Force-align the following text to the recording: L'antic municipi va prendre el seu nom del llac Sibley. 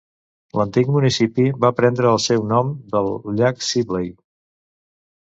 L'antic 0.59 0.89
municipi 0.95 1.45
va 1.67 1.71
prendre 1.81 2.11
el 2.15 2.19
seu 2.25 2.49
nom 2.55 2.75
del 2.97 3.13
llac 3.39 3.65
Sibley. 3.71 4.15